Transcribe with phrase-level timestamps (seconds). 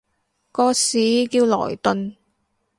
[0.51, 0.97] 個市
[1.27, 2.15] 叫萊頓